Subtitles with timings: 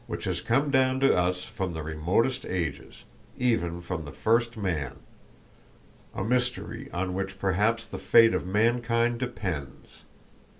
[0.07, 3.03] which has come down to us from the remotest ages,
[3.37, 9.97] even from the first man—a mystery on which perhaps the fate of mankind depends.